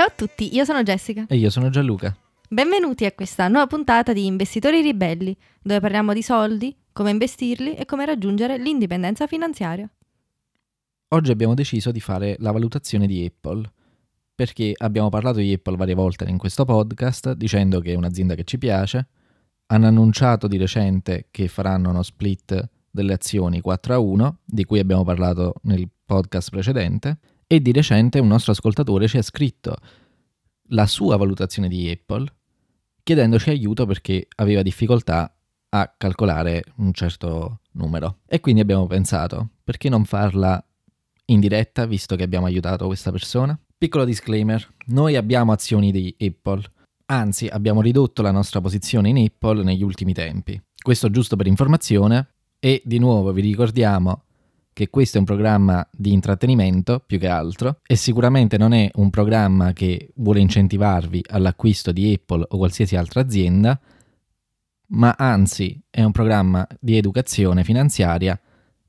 [0.00, 1.26] Ciao a tutti, io sono Jessica.
[1.28, 2.16] E io sono Gianluca.
[2.48, 7.84] Benvenuti a questa nuova puntata di Investitori Ribelli, dove parliamo di soldi, come investirli e
[7.84, 9.86] come raggiungere l'indipendenza finanziaria.
[11.08, 13.70] Oggi abbiamo deciso di fare la valutazione di Apple,
[14.34, 18.44] perché abbiamo parlato di Apple varie volte in questo podcast, dicendo che è un'azienda che
[18.44, 19.06] ci piace.
[19.66, 24.78] Hanno annunciato di recente che faranno uno split delle azioni 4 a 1, di cui
[24.78, 27.18] abbiamo parlato nel podcast precedente,
[27.52, 29.76] e di recente un nostro ascoltatore ci ha scritto
[30.70, 32.26] la sua valutazione di Apple,
[33.02, 35.34] chiedendoci aiuto perché aveva difficoltà
[35.70, 38.18] a calcolare un certo numero.
[38.26, 40.62] E quindi abbiamo pensato, perché non farla
[41.26, 43.58] in diretta, visto che abbiamo aiutato questa persona?
[43.78, 46.62] Piccolo disclaimer, noi abbiamo azioni di Apple,
[47.06, 50.60] anzi abbiamo ridotto la nostra posizione in Apple negli ultimi tempi.
[50.82, 54.24] Questo giusto per informazione, e di nuovo vi ricordiamo
[54.72, 59.10] che questo è un programma di intrattenimento più che altro e sicuramente non è un
[59.10, 63.78] programma che vuole incentivarvi all'acquisto di Apple o qualsiasi altra azienda,
[64.92, 68.40] ma anzi è un programma di educazione finanziaria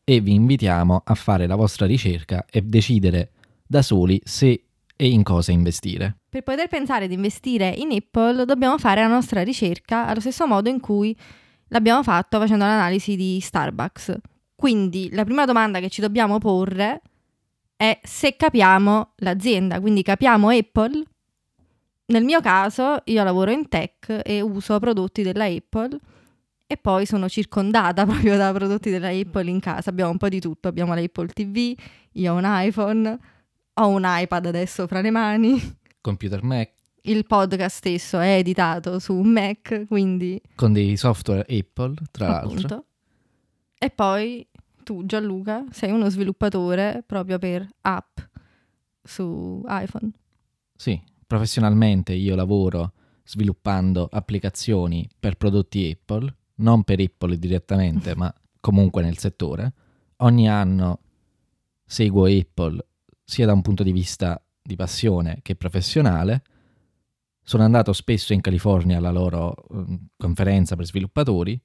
[0.04, 3.32] e vi invitiamo a fare la vostra ricerca e decidere
[3.66, 4.66] da soli se
[5.02, 6.18] e in cosa investire.
[6.30, 10.70] Per poter pensare di investire in Apple dobbiamo fare la nostra ricerca allo stesso modo
[10.70, 11.18] in cui
[11.70, 14.16] l'abbiamo fatto facendo l'analisi di Starbucks.
[14.62, 17.02] Quindi la prima domanda che ci dobbiamo porre
[17.76, 21.04] è se capiamo l'azienda, quindi capiamo Apple.
[22.06, 25.98] Nel mio caso io lavoro in tech e uso prodotti della Apple
[26.68, 29.90] e poi sono circondata proprio da prodotti della Apple in casa.
[29.90, 31.76] Abbiamo un po' di tutto, abbiamo l'Apple TV,
[32.12, 33.20] io ho un iPhone,
[33.74, 35.60] ho un iPad adesso fra le mani.
[36.02, 36.70] Computer Mac,
[37.02, 42.54] Il podcast stesso è editato su un Mac, quindi con dei software Apple, tra l'altro.
[42.54, 42.86] appunto.
[43.84, 44.46] E poi
[44.92, 48.20] tu, Gianluca, sei uno sviluppatore proprio per app
[49.02, 50.12] su iPhone.
[50.76, 52.92] Sì, professionalmente io lavoro
[53.24, 59.74] sviluppando applicazioni per prodotti Apple, non per Apple direttamente, ma comunque nel settore.
[60.18, 61.00] Ogni anno
[61.86, 62.86] seguo Apple
[63.24, 66.44] sia da un punto di vista di passione che professionale.
[67.42, 71.60] Sono andato spesso in California alla loro eh, conferenza per sviluppatori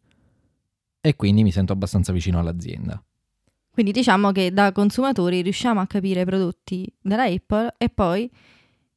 [1.00, 3.02] e quindi mi sento abbastanza vicino all'azienda.
[3.76, 8.30] Quindi diciamo che da consumatori riusciamo a capire i prodotti della Apple e poi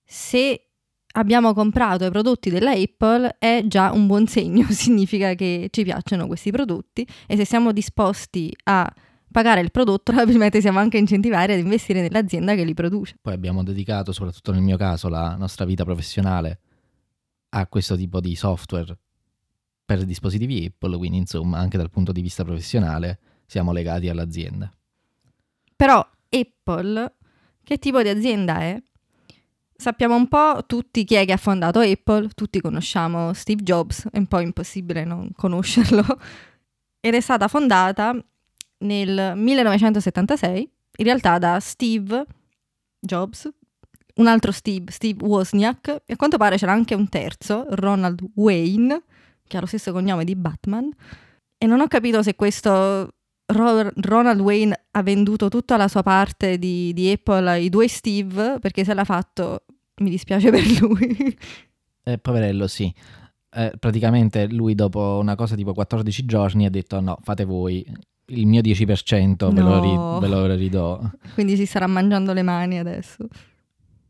[0.06, 0.68] se
[1.16, 6.28] abbiamo comprato i prodotti della Apple è già un buon segno, significa che ci piacciono
[6.28, 8.90] questi prodotti e se siamo disposti a
[9.30, 13.18] pagare il prodotto probabilmente siamo anche incentivati ad investire nell'azienda che li produce.
[13.22, 16.62] Poi abbiamo dedicato, soprattutto nel mio caso, la nostra vita professionale
[17.50, 18.98] a questo tipo di software
[19.84, 23.20] per dispositivi Apple, quindi insomma anche dal punto di vista professionale
[23.50, 24.72] siamo legati all'azienda.
[25.76, 27.16] Però Apple,
[27.64, 28.80] che tipo di azienda è?
[29.76, 34.20] Sappiamo un po' tutti chi è che ha fondato Apple, tutti conosciamo Steve Jobs, è
[34.20, 36.04] un po' impossibile non conoscerlo,
[37.02, 38.14] ed è stata fondata
[38.80, 42.26] nel 1976, in realtà da Steve
[43.00, 43.50] Jobs,
[44.18, 49.02] un altro Steve, Steve Wozniak, e a quanto pare c'era anche un terzo, Ronald Wayne,
[49.48, 50.88] che ha lo stesso cognome di Batman,
[51.58, 53.16] e non ho capito se questo
[53.52, 58.58] Ro- Ronald Wayne ha venduto tutta la sua parte di, di Apple ai due Steve,
[58.60, 59.64] perché se l'ha fatto
[60.02, 61.38] mi dispiace per lui.
[62.04, 62.94] Eh, poverello, sì.
[63.52, 67.86] Eh, praticamente lui dopo una cosa tipo 14 giorni ha detto no, fate voi,
[68.28, 71.02] il mio 10% ve, lo ri- ve lo ridò.
[71.34, 73.28] Quindi si starà mangiando le mani adesso.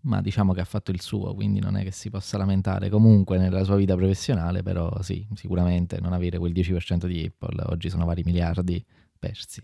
[0.01, 2.89] Ma diciamo che ha fatto il suo, quindi non è che si possa lamentare.
[2.89, 7.89] Comunque nella sua vita professionale, però sì, sicuramente non avere quel 10% di Apple, oggi
[7.89, 8.83] sono vari miliardi
[9.19, 9.61] persi.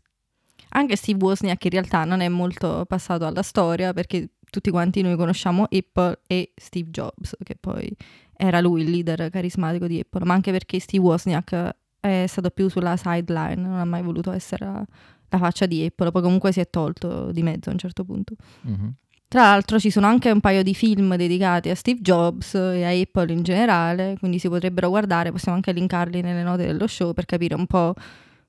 [0.70, 5.16] Anche Steve Wozniak in realtà non è molto passato alla storia perché tutti quanti noi
[5.16, 7.90] conosciamo Apple e Steve Jobs, che poi
[8.38, 12.70] era lui il leader carismatico di Apple, ma anche perché Steve Wozniak è stato più
[12.70, 14.86] sulla sideline, non ha mai voluto essere la,
[15.38, 18.36] faccia di Apple, poi comunque si è tolto di mezzo a un certo punto.
[18.62, 18.94] Mhm.
[19.28, 22.90] Tra l'altro ci sono anche un paio di film dedicati a Steve Jobs e a
[22.90, 27.26] Apple in generale, quindi si potrebbero guardare, possiamo anche linkarli nelle note dello show per
[27.26, 27.94] capire un po'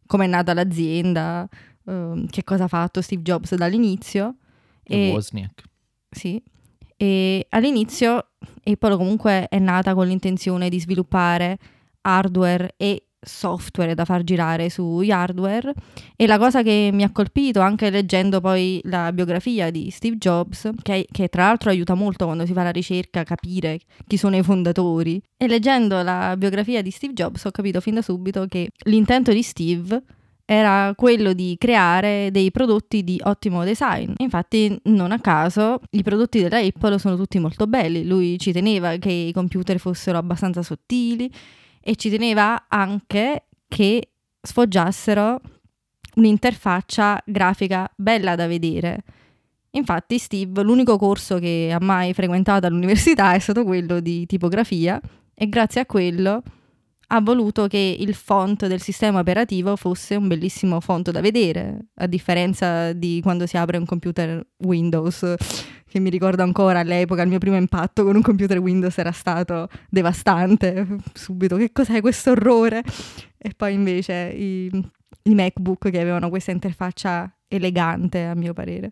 [0.07, 1.49] com'è nata l'azienda,
[1.87, 4.37] ehm, che cosa ha fatto Steve Jobs dall'inizio.
[4.83, 5.63] E E, Wozniak.
[6.11, 6.43] sì,
[6.97, 8.29] e all'inizio
[8.65, 11.59] Apple comunque è nata con l'intenzione di sviluppare
[12.03, 15.73] hardware e software da far girare sugli hardware
[16.17, 20.71] e la cosa che mi ha colpito anche leggendo poi la biografia di Steve Jobs
[20.83, 24.37] che, che tra l'altro aiuta molto quando si fa la ricerca a capire chi sono
[24.37, 28.71] i fondatori e leggendo la biografia di Steve Jobs ho capito fin da subito che
[28.85, 30.03] l'intento di Steve
[30.49, 34.13] era quello di creare dei prodotti di ottimo design.
[34.19, 38.07] Infatti, non a caso, i prodotti della Apple sono tutti molto belli.
[38.07, 41.29] Lui ci teneva che i computer fossero abbastanza sottili
[41.89, 44.09] e ci teneva anche che
[44.43, 45.41] sfoggiassero
[46.17, 49.05] un'interfaccia grafica bella da vedere.
[49.71, 55.01] Infatti Steve, l'unico corso che ha mai frequentato all'università è stato quello di tipografia
[55.33, 56.43] e grazie a quello
[57.09, 62.07] ha voluto che il font del sistema operativo fosse un bellissimo font da vedere, a
[62.07, 65.35] differenza di quando si apre un computer Windows,
[65.87, 69.69] che mi ricordo ancora all'epoca il mio primo impatto con un computer Windows era stato
[69.89, 72.83] devastante, subito che cos'è questo orrore?
[73.39, 74.67] E poi invece i,
[75.23, 78.91] i MacBook che avevano questa interfaccia elegante a mio parere.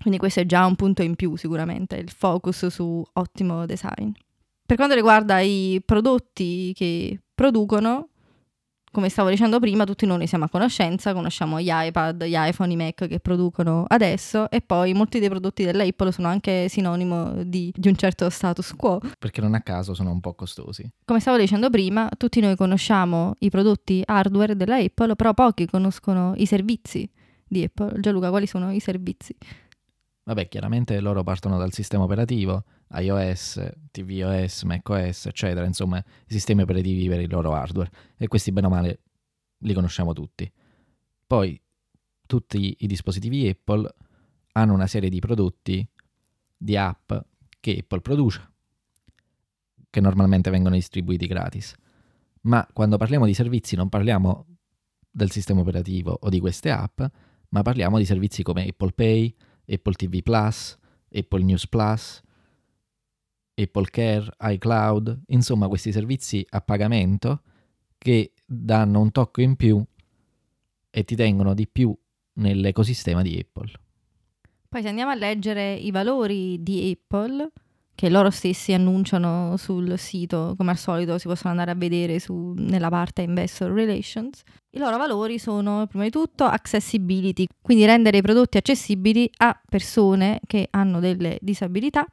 [0.00, 4.10] Quindi questo è già un punto in più sicuramente, il focus su ottimo design.
[4.72, 8.08] Per quanto riguarda i prodotti che producono,
[8.90, 12.72] come stavo dicendo prima, tutti noi ne siamo a conoscenza, conosciamo gli iPad, gli iPhone,
[12.72, 17.70] i Mac che producono adesso e poi molti dei prodotti dell'Apple sono anche sinonimo di,
[17.76, 18.98] di, un certo status quo.
[19.18, 20.90] Perché non a caso sono un po' costosi.
[21.04, 26.32] Come stavo dicendo prima, tutti noi conosciamo i prodotti hardware della Apple, però pochi conoscono
[26.36, 27.06] i servizi
[27.46, 28.00] di Apple.
[28.00, 29.36] Gianluca, quali sono i servizi?
[30.24, 37.20] Vabbè, chiaramente loro partono dal sistema operativo, iOS, tvOS, macOS, eccetera, insomma, sistemi operativi per
[37.20, 37.90] il loro hardware.
[38.16, 39.00] E questi, bene o male,
[39.58, 40.50] li conosciamo tutti.
[41.26, 41.60] Poi,
[42.26, 43.88] tutti i dispositivi Apple
[44.52, 45.86] hanno una serie di prodotti,
[46.56, 47.12] di app
[47.60, 48.50] che Apple produce,
[49.88, 51.74] che normalmente vengono distribuiti gratis.
[52.42, 54.46] Ma quando parliamo di servizi non parliamo
[55.10, 57.02] del sistema operativo o di queste app,
[57.50, 59.34] ma parliamo di servizi come Apple Pay,
[59.68, 60.76] Apple TV Plus,
[61.12, 62.20] Apple News Plus,
[63.54, 67.42] Apple Care, iCloud, insomma questi servizi a pagamento
[67.98, 69.82] che danno un tocco in più
[70.90, 71.96] e ti tengono di più
[72.34, 73.70] nell'ecosistema di Apple.
[74.68, 77.50] Poi se andiamo a leggere i valori di Apple,
[77.94, 82.54] che loro stessi annunciano sul sito, come al solito si possono andare a vedere su,
[82.56, 84.42] nella parte Investor Relations.
[84.70, 90.40] I loro valori sono prima di tutto accessibility, quindi rendere i prodotti accessibili a persone
[90.46, 92.06] che hanno delle disabilità.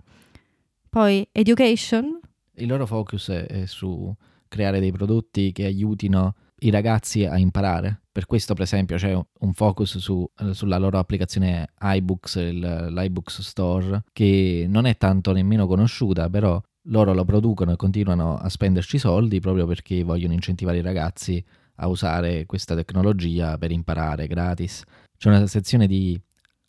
[0.89, 2.19] Poi education.
[2.53, 4.13] Il loro focus è su
[4.47, 8.01] creare dei prodotti che aiutino i ragazzi a imparare.
[8.11, 14.03] Per questo, per esempio, c'è un focus su, sulla loro applicazione iBooks, il, l'iBooks Store,
[14.11, 19.39] che non è tanto nemmeno conosciuta, però loro lo producono e continuano a spenderci soldi
[19.39, 21.43] proprio perché vogliono incentivare i ragazzi
[21.75, 24.83] a usare questa tecnologia per imparare gratis.
[25.17, 26.19] C'è una sezione di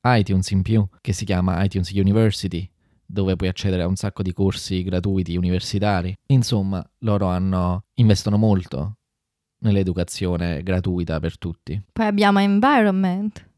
[0.04, 2.68] iTunes in più che si chiama iTunes University,
[3.10, 6.16] dove puoi accedere a un sacco di corsi gratuiti universitari.
[6.26, 8.96] Insomma, loro hanno, investono molto
[9.60, 11.80] nell'educazione gratuita per tutti.
[11.92, 13.48] Poi abbiamo environment,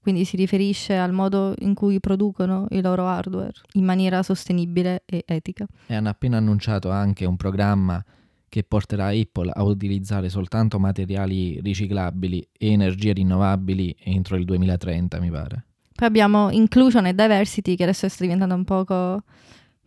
[0.00, 5.22] quindi si riferisce al modo in cui producono i loro hardware in maniera sostenibile e
[5.26, 5.66] etica.
[5.86, 8.02] E hanno appena annunciato anche un programma
[8.48, 15.30] che porterà Apple a utilizzare soltanto materiali riciclabili e energie rinnovabili entro il 2030, mi
[15.30, 15.66] pare.
[15.94, 19.22] Poi abbiamo inclusion e diversity che adesso sta diventando un poco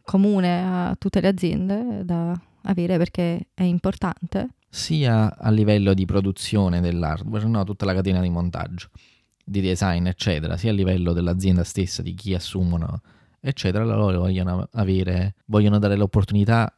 [0.04, 6.82] comune a tutte le aziende da avere perché è importante sia a livello di produzione
[6.82, 7.64] dell'hardware, no?
[7.64, 8.90] tutta la catena di montaggio,
[9.42, 13.02] di design, eccetera, sia a livello dell'azienda stessa, di chi assumono,
[13.40, 16.78] eccetera, loro vogliono, avere, vogliono dare l'opportunità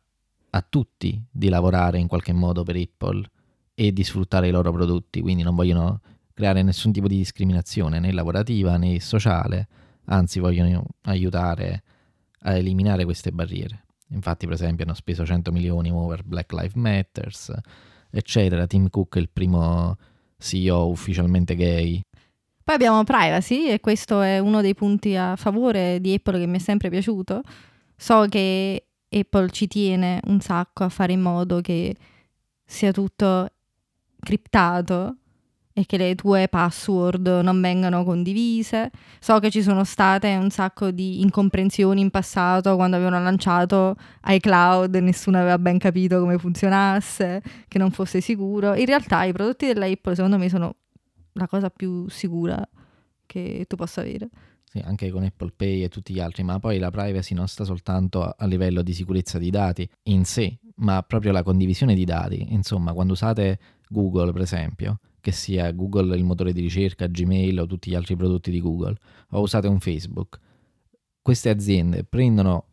[0.52, 3.28] a tutti di lavorare in qualche modo per Apple
[3.74, 6.02] e di sfruttare i loro prodotti, quindi non vogliono
[6.38, 9.68] creare nessun tipo di discriminazione né lavorativa né sociale,
[10.06, 11.82] anzi vogliono aiutare
[12.42, 13.86] a eliminare queste barriere.
[14.10, 17.52] Infatti, per esempio, hanno speso 100 milioni per Black Lives Matters,
[18.12, 18.68] eccetera.
[18.68, 19.98] Tim Cook è il primo
[20.38, 22.02] CEO ufficialmente gay.
[22.64, 26.58] Poi abbiamo privacy e questo è uno dei punti a favore di Apple che mi
[26.58, 27.42] è sempre piaciuto.
[27.96, 31.96] So che Apple ci tiene un sacco a fare in modo che
[32.64, 33.50] sia tutto
[34.20, 35.16] criptato
[35.78, 38.90] e che le tue password non vengano condivise.
[39.20, 44.96] So che ci sono state un sacco di incomprensioni in passato quando avevano lanciato iCloud,
[44.96, 48.74] nessuno aveva ben capito come funzionasse, che non fosse sicuro.
[48.74, 50.78] In realtà i prodotti dell'Apple secondo me sono
[51.34, 52.68] la cosa più sicura
[53.28, 54.30] che tu possa avere.
[54.64, 57.64] Sì, anche con Apple Pay e tutti gli altri, ma poi la privacy non sta
[57.64, 62.48] soltanto a livello di sicurezza di dati in sé, ma proprio la condivisione di dati.
[62.50, 67.66] Insomma, quando usate Google, per esempio, che sia Google il motore di ricerca, Gmail o
[67.66, 68.96] tutti gli altri prodotti di Google,
[69.32, 70.40] o usate un Facebook,
[71.22, 72.68] queste aziende prendono,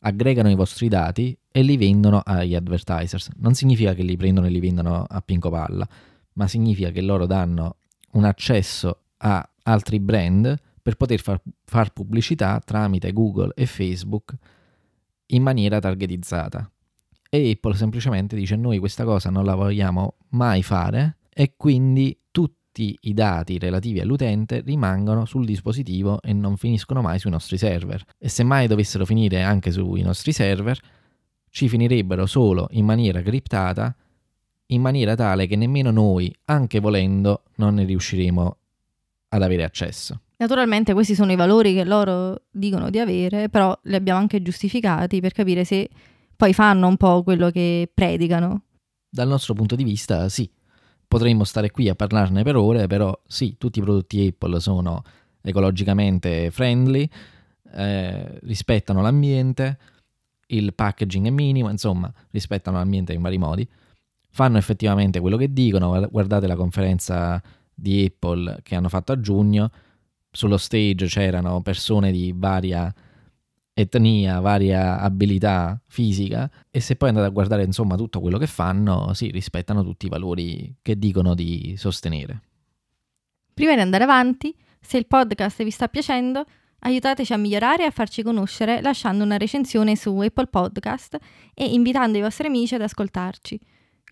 [0.00, 3.28] aggregano i vostri dati e li vendono agli advertisers.
[3.36, 5.86] Non significa che li prendono e li vendono a pinco palla,
[6.32, 7.76] ma significa che loro danno
[8.12, 14.34] un accesso a altri brand per poter far, far pubblicità tramite Google e Facebook
[15.26, 16.72] in maniera targetizzata.
[17.28, 22.98] E Apple semplicemente dice noi questa cosa non la vogliamo mai fare e quindi tutti
[23.02, 28.02] i dati relativi all'utente rimangono sul dispositivo e non finiscono mai sui nostri server.
[28.18, 30.76] E se mai dovessero finire anche sui nostri server,
[31.50, 33.94] ci finirebbero solo in maniera criptata,
[34.66, 38.56] in maniera tale che nemmeno noi, anche volendo, non ne riusciremo
[39.28, 40.22] ad avere accesso.
[40.38, 45.20] Naturalmente questi sono i valori che loro dicono di avere, però li abbiamo anche giustificati
[45.20, 45.88] per capire se
[46.34, 48.62] poi fanno un po' quello che predicano.
[49.08, 50.50] Dal nostro punto di vista, sì.
[51.08, 55.02] Potremmo stare qui a parlarne per ore, però sì, tutti i prodotti Apple sono
[55.40, 57.08] ecologicamente friendly,
[57.72, 59.78] eh, rispettano l'ambiente,
[60.48, 63.66] il packaging è minimo, insomma, rispettano l'ambiente in vari modi,
[64.30, 67.42] fanno effettivamente quello che dicono, guardate la conferenza
[67.74, 69.70] di Apple che hanno fatto a giugno,
[70.30, 72.92] sullo stage c'erano persone di varia
[73.78, 79.14] etnia, varia abilità fisica e se poi andate a guardare insomma tutto quello che fanno,
[79.14, 82.42] sì, rispettano tutti i valori che dicono di sostenere.
[83.54, 86.44] Prima di andare avanti, se il podcast vi sta piacendo,
[86.80, 91.16] aiutateci a migliorare e a farci conoscere lasciando una recensione su Apple Podcast
[91.54, 93.60] e invitando i vostri amici ad ascoltarci.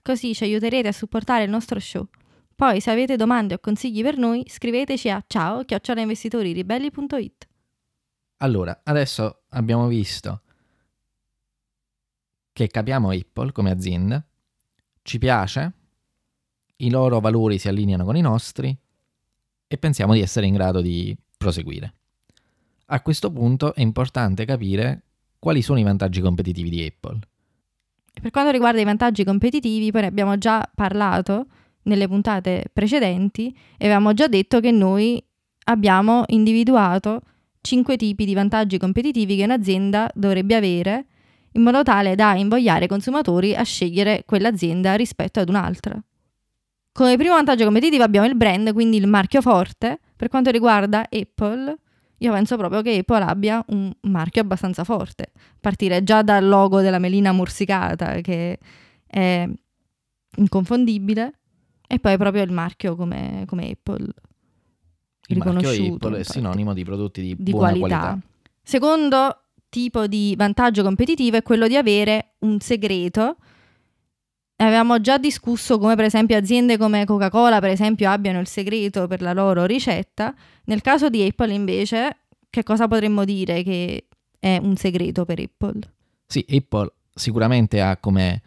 [0.01, 2.07] Così ci aiuterete a supportare il nostro show.
[2.55, 7.46] Poi, se avete domande o consigli per noi, scriveteci a ciao chiocciolainvestitoriribelli.it.
[8.39, 10.43] Allora, adesso abbiamo visto
[12.53, 14.25] che capiamo Apple come azienda,
[15.03, 15.73] ci piace,
[16.77, 18.77] i loro valori si allineano con i nostri
[19.69, 21.95] e pensiamo di essere in grado di proseguire.
[22.87, 25.03] A questo punto è importante capire
[25.39, 27.19] quali sono i vantaggi competitivi di Apple.
[28.21, 31.47] Per quanto riguarda i vantaggi competitivi, poi ne abbiamo già parlato
[31.83, 35.23] nelle puntate precedenti e avevamo già detto che noi
[35.65, 37.23] abbiamo individuato
[37.67, 41.07] cinque tipi di vantaggi competitivi che un'azienda dovrebbe avere
[41.53, 46.01] in modo tale da invogliare i consumatori a scegliere quell'azienda rispetto ad un'altra.
[46.93, 49.99] Come primo vantaggio competitivo abbiamo il brand, quindi il marchio forte.
[50.15, 51.77] Per quanto riguarda Apple,
[52.19, 55.33] io penso proprio che Apple abbia un marchio abbastanza forte.
[55.61, 58.59] Partire già dal logo della melina morsicata, che
[59.07, 59.49] è
[60.37, 61.33] inconfondibile,
[61.89, 64.07] e poi proprio il marchio come, come Apple.
[65.29, 67.99] Il marchio Apple è sinonimo di prodotti di, di buona qualità.
[67.99, 68.27] qualità.
[68.63, 73.37] Secondo tipo di vantaggio competitivo è quello di avere un segreto.
[74.57, 79.21] Avevamo già discusso come per esempio aziende come Coca-Cola per esempio abbiano il segreto per
[79.21, 80.35] la loro ricetta.
[80.65, 82.19] Nel caso di Apple invece
[82.49, 84.07] che cosa potremmo dire che
[84.39, 85.81] è un segreto per Apple?
[86.27, 88.43] Sì, Apple sicuramente ha come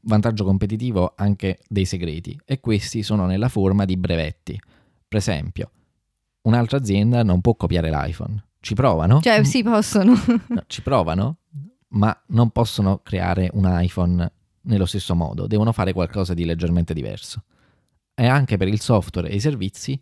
[0.00, 4.60] vantaggio competitivo anche dei segreti e questi sono nella forma di brevetti.
[5.08, 5.70] Per esempio,
[6.44, 8.42] un'altra azienda non può copiare l'iPhone.
[8.60, 9.20] Ci provano?
[9.20, 10.14] Cioè, sì, possono.
[10.48, 11.38] No, ci provano,
[11.88, 14.32] ma non possono creare un iPhone
[14.62, 17.42] nello stesso modo, devono fare qualcosa di leggermente diverso.
[18.14, 20.00] E anche per il software e i servizi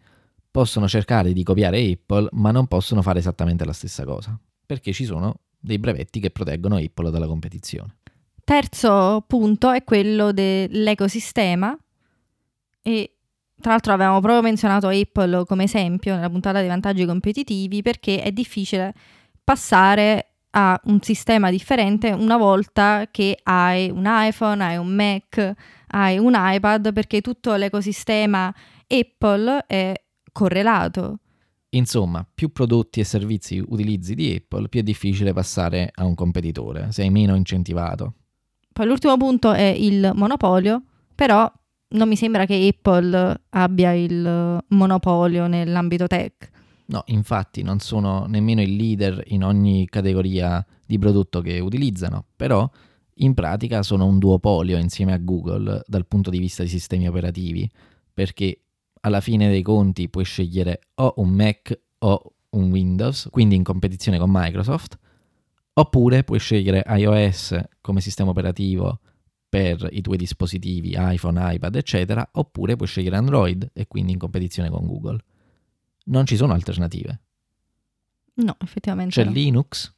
[0.50, 5.04] possono cercare di copiare Apple, ma non possono fare esattamente la stessa cosa, perché ci
[5.04, 7.96] sono dei brevetti che proteggono Apple dalla competizione.
[8.44, 11.76] Terzo punto è quello dell'ecosistema
[12.82, 13.11] e
[13.62, 18.30] tra l'altro avevamo proprio menzionato Apple come esempio nella puntata dei vantaggi competitivi perché è
[18.30, 18.92] difficile
[19.42, 25.54] passare a un sistema differente una volta che hai un iPhone, hai un Mac,
[25.86, 28.54] hai un iPad perché tutto l'ecosistema
[28.86, 29.94] Apple è
[30.30, 31.18] correlato.
[31.70, 36.92] Insomma, più prodotti e servizi utilizzi di Apple, più è difficile passare a un competitore,
[36.92, 38.14] sei meno incentivato.
[38.70, 40.82] Poi l'ultimo punto è il monopolio,
[41.14, 41.50] però
[41.92, 46.50] non mi sembra che Apple abbia il monopolio nell'ambito tech.
[46.86, 52.68] No, infatti non sono nemmeno il leader in ogni categoria di prodotto che utilizzano, però
[53.16, 57.70] in pratica sono un duopolio insieme a Google dal punto di vista dei sistemi operativi,
[58.12, 58.60] perché
[59.00, 64.18] alla fine dei conti puoi scegliere o un Mac o un Windows, quindi in competizione
[64.18, 64.98] con Microsoft,
[65.74, 69.00] Oppure puoi scegliere iOS come sistema operativo
[69.52, 74.70] per i tuoi dispositivi iPhone, iPad, eccetera, oppure puoi scegliere Android e quindi in competizione
[74.70, 75.22] con Google.
[76.04, 77.20] Non ci sono alternative.
[78.36, 79.12] No, effettivamente.
[79.12, 79.30] C'è no.
[79.30, 79.92] Linux,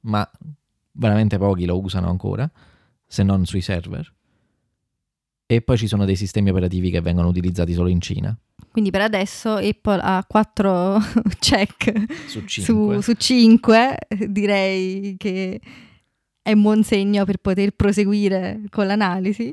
[0.00, 0.28] ma
[0.90, 2.50] veramente pochi lo usano ancora,
[3.06, 4.12] se non sui server.
[5.46, 8.36] E poi ci sono dei sistemi operativi che vengono utilizzati solo in Cina.
[8.72, 10.98] Quindi per adesso Apple ha 4
[11.38, 12.50] check Su 5.
[12.64, 15.60] su, su 5, direi che
[16.46, 19.52] è un buon segno per poter proseguire con l'analisi.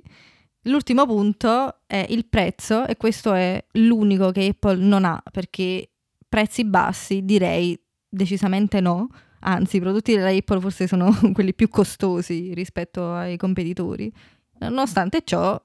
[0.66, 5.90] L'ultimo punto è il prezzo e questo è l'unico che Apple non ha perché
[6.30, 7.76] prezzi bassi direi
[8.08, 9.08] decisamente no,
[9.40, 14.14] anzi i prodotti della Apple forse sono quelli più costosi rispetto ai competitori.
[14.60, 15.60] Nonostante ciò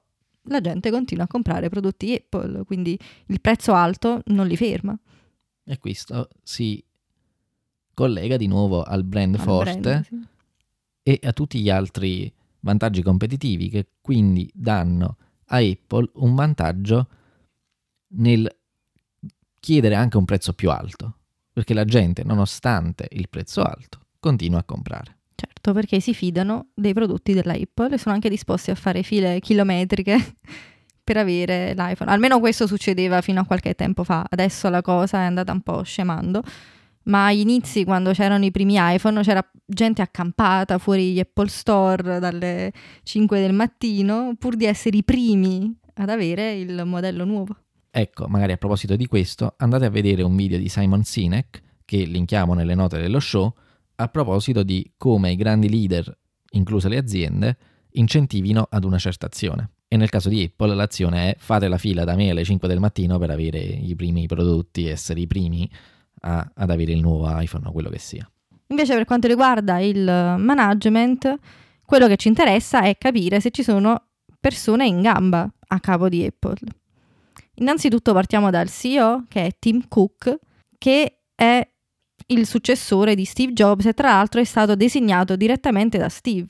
[0.45, 4.97] la gente continua a comprare prodotti Apple, quindi il prezzo alto non li ferma.
[5.63, 6.83] E questo si
[7.93, 10.37] collega di nuovo al brand al forte brand, sì.
[11.03, 17.07] E a tutti gli altri vantaggi competitivi che quindi danno a Apple un vantaggio
[18.15, 18.47] nel
[19.59, 21.17] chiedere anche un prezzo più alto,
[21.51, 25.17] perché la gente, nonostante il prezzo alto, continua a comprare.
[25.35, 29.39] Certo, perché si fidano dei prodotti della Apple e sono anche disposti a fare file
[29.39, 30.17] chilometriche
[31.03, 32.11] per avere l'iPhone.
[32.11, 35.81] Almeno questo succedeva fino a qualche tempo fa, adesso la cosa è andata un po'
[35.81, 36.43] scemando
[37.09, 42.19] ma agli inizi, quando c'erano i primi iPhone, c'era gente accampata fuori gli Apple Store
[42.19, 42.71] dalle
[43.03, 47.55] 5 del mattino pur di essere i primi ad avere il modello nuovo.
[47.91, 52.03] Ecco, magari a proposito di questo, andate a vedere un video di Simon Sinek, che
[52.03, 53.51] linkiamo nelle note dello show,
[53.95, 56.15] a proposito di come i grandi leader,
[56.51, 57.57] incluse le aziende,
[57.93, 59.71] incentivino ad una certa azione.
[59.87, 62.79] E nel caso di Apple l'azione è fate la fila da me alle 5 del
[62.79, 65.67] mattino per avere i primi prodotti, essere i primi
[66.21, 68.29] a, ad avere il nuovo iPhone o quello che sia.
[68.67, 71.37] Invece per quanto riguarda il management,
[71.85, 74.03] quello che ci interessa è capire se ci sono
[74.39, 76.57] persone in gamba a capo di Apple.
[77.55, 80.37] Innanzitutto partiamo dal CEO, che è Tim Cook,
[80.77, 81.67] che è
[82.27, 86.47] il successore di Steve Jobs e tra l'altro è stato designato direttamente da Steve.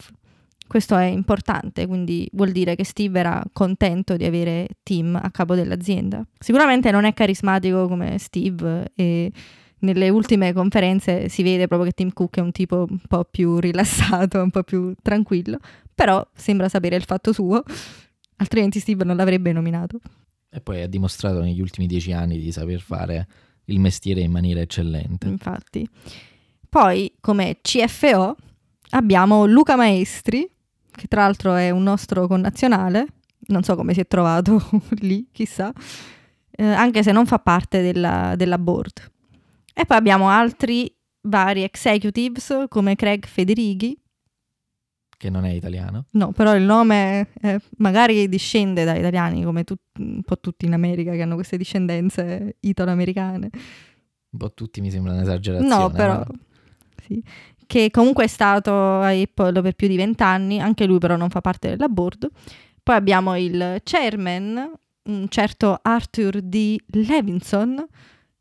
[0.69, 5.55] Questo è importante, quindi vuol dire che Steve era contento di avere Tim a capo
[5.55, 6.23] dell'azienda.
[6.37, 9.31] Sicuramente non è carismatico come Steve e
[9.79, 13.57] nelle ultime conferenze si vede proprio che Tim Cook è un tipo un po' più
[13.57, 15.57] rilassato, un po' più tranquillo,
[15.95, 17.63] però sembra sapere il fatto suo,
[18.35, 19.99] altrimenti Steve non l'avrebbe nominato.
[20.51, 23.27] E poi ha dimostrato negli ultimi dieci anni di saper fare
[23.65, 25.27] il mestiere in maniera eccellente.
[25.27, 25.89] Infatti.
[26.69, 28.35] Poi, come CFO,
[28.91, 30.47] abbiamo Luca Maestri,
[30.99, 33.07] che tra l'altro è un nostro connazionale,
[33.47, 34.61] non so come si è trovato
[34.99, 35.71] lì, chissà,
[36.51, 39.09] eh, anche se non fa parte della, della board.
[39.73, 43.97] E poi abbiamo altri vari executives come Craig Federighi.
[45.17, 46.07] Che non è italiano.
[46.11, 50.73] No, però il nome eh, magari discende da italiani, come tu, un po' tutti in
[50.73, 53.49] America che hanno queste discendenze italo-americane.
[54.31, 55.73] Un po' tutti mi sembra un'esagerazione.
[55.73, 56.25] No, però...
[57.05, 57.23] Sì
[57.69, 61.39] che comunque è stato a Apple per più di vent'anni, anche lui però non fa
[61.39, 62.27] parte della board.
[62.81, 64.71] Poi abbiamo il chairman,
[65.03, 66.77] un certo Arthur D.
[66.87, 67.85] Levinson,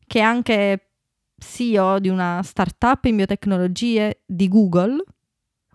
[0.07, 0.93] che è anche
[1.37, 5.05] CEO di una startup in biotecnologie di Google.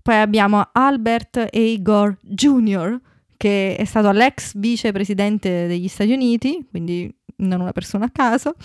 [0.01, 1.75] Poi abbiamo Albert A.
[1.77, 2.99] Gore Jr.,
[3.37, 8.55] che è stato l'ex vicepresidente degli Stati Uniti, quindi non una persona a caso.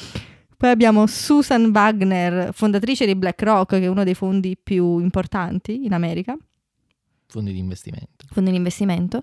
[0.58, 5.92] Poi abbiamo Susan Wagner, fondatrice di BlackRock, che è uno dei fondi più importanti in
[5.92, 6.36] America.
[7.28, 8.26] Fondi di investimento.
[8.32, 9.22] Fondi di investimento.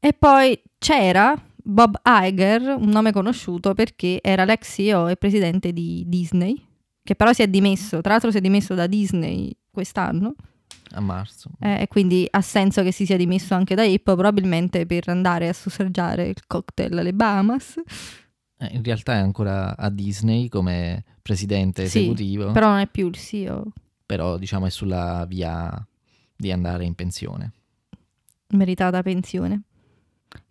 [0.00, 6.02] E poi c'era Bob Iger, un nome conosciuto perché era l'ex CEO e presidente di
[6.08, 6.60] Disney,
[7.04, 10.34] che però si è dimesso, tra l'altro si è dimesso da Disney quest'anno.
[10.94, 11.50] A marzo.
[11.60, 15.46] Eh, e quindi ha senso che si sia dimesso anche da Apple, probabilmente per andare
[15.46, 17.80] a sussaggiare il cocktail alle Bahamas.
[18.62, 22.52] Eh, in realtà è ancora a Disney come presidente sì, esecutivo.
[22.52, 23.72] Però non è più il CEO.
[24.06, 25.84] Però diciamo è sulla via
[26.36, 27.52] di andare in pensione.
[28.48, 29.62] Meritata pensione.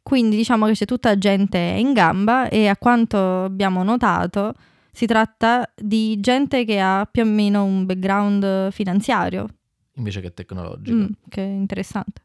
[0.04, 4.56] Quindi diciamo che c'è tutta gente in gamba e a quanto abbiamo notato
[4.92, 9.48] si tratta di gente che ha più o meno un background finanziario.
[9.96, 10.98] Invece che tecnologico.
[10.98, 12.24] Mm, che interessante.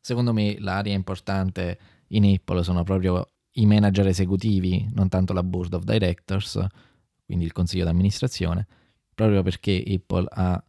[0.00, 5.74] Secondo me l'area importante in Apple sono proprio i manager esecutivi, non tanto la board
[5.74, 6.64] of directors,
[7.24, 8.66] quindi il consiglio d'amministrazione,
[9.14, 10.62] proprio perché Apple ha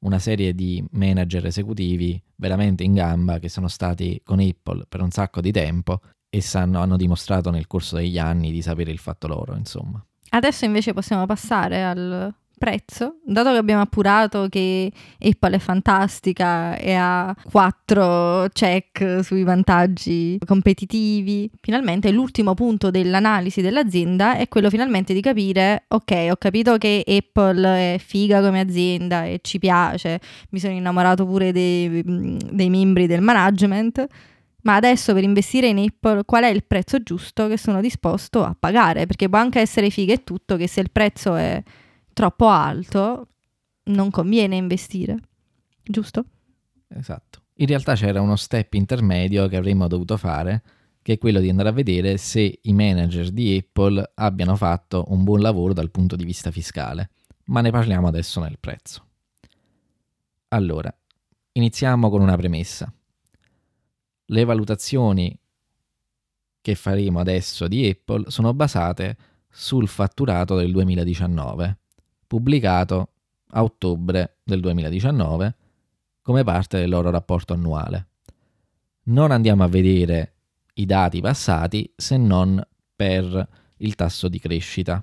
[0.00, 5.10] una serie di manager esecutivi veramente in gamba che sono stati con Apple per un
[5.10, 6.00] sacco di tempo
[6.30, 10.04] e sanno, hanno dimostrato nel corso degli anni di sapere il fatto loro, insomma.
[10.30, 16.92] Adesso invece possiamo passare al prezzo, dato che abbiamo appurato che Apple è fantastica e
[16.92, 25.20] ha quattro check sui vantaggi competitivi, finalmente l'ultimo punto dell'analisi dell'azienda è quello finalmente di
[25.20, 30.74] capire, ok, ho capito che Apple è figa come azienda e ci piace, mi sono
[30.74, 34.06] innamorato pure dei, dei membri del management,
[34.62, 38.54] ma adesso per investire in Apple qual è il prezzo giusto che sono disposto a
[38.58, 39.06] pagare?
[39.06, 41.62] Perché può anche essere figa e tutto che se il prezzo è
[42.18, 43.28] troppo alto,
[43.84, 45.18] non conviene investire,
[45.84, 46.24] giusto?
[46.88, 47.42] Esatto.
[47.58, 50.64] In realtà c'era uno step intermedio che avremmo dovuto fare,
[51.00, 55.22] che è quello di andare a vedere se i manager di Apple abbiano fatto un
[55.22, 57.10] buon lavoro dal punto di vista fiscale,
[57.44, 59.06] ma ne parliamo adesso nel prezzo.
[60.48, 60.92] Allora,
[61.52, 62.92] iniziamo con una premessa.
[64.24, 65.38] Le valutazioni
[66.60, 69.16] che faremo adesso di Apple sono basate
[69.48, 71.78] sul fatturato del 2019,
[72.28, 73.08] pubblicato
[73.52, 75.56] a ottobre del 2019
[76.22, 78.06] come parte del loro rapporto annuale.
[79.04, 80.34] Non andiamo a vedere
[80.74, 82.62] i dati passati se non
[82.94, 85.02] per il tasso di crescita.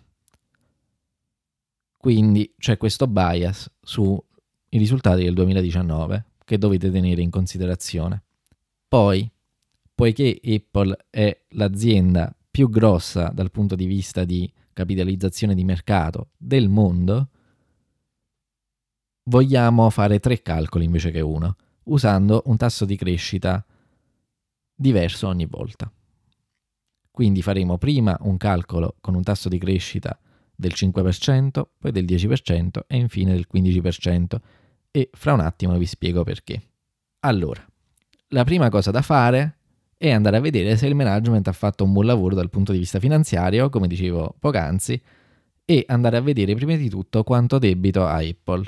[1.97, 4.21] Quindi c'è questo bias sui
[4.69, 8.21] risultati del 2019 che dovete tenere in considerazione.
[8.87, 9.29] Poi,
[9.95, 16.67] poiché Apple è l'azienda più grossa dal punto di vista di capitalizzazione di mercato del
[16.67, 17.29] mondo,
[19.23, 23.65] vogliamo fare tre calcoli invece che uno, usando un tasso di crescita
[24.75, 25.89] diverso ogni volta.
[27.09, 30.19] Quindi faremo prima un calcolo con un tasso di crescita
[30.53, 34.35] del 5%, poi del 10% e infine del 15%
[34.91, 36.61] e fra un attimo vi spiego perché.
[37.21, 37.65] Allora,
[38.29, 39.54] la prima cosa da fare
[39.97, 42.79] è andare a vedere se il management ha fatto un buon lavoro dal punto di
[42.79, 45.01] vista finanziario, come dicevo poc'anzi,
[45.63, 48.63] e andare a vedere prima di tutto quanto debito ha Apple.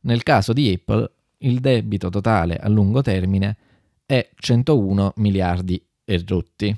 [0.00, 3.56] Nel caso di Apple, il debito totale a lungo termine
[4.04, 6.76] è 101 miliardi e rotti.